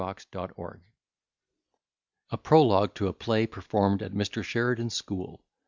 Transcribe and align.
Scott.] 0.17 0.49
A 2.31 2.35
PROLOGUE 2.39 2.95
TO 2.95 3.07
A 3.07 3.13
PLAY 3.13 3.45
PERFORMED 3.45 4.01
AT 4.01 4.13
MR. 4.13 4.43
SHERIDAN'S 4.43 4.95
SCHOOL. 4.95 5.43